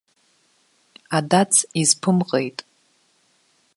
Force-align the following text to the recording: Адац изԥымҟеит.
Адац 1.17 1.53
изԥымҟеит. 1.81 2.59